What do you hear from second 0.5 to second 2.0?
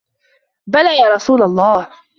بَلَى يَا رَسُولَ اللَّهِ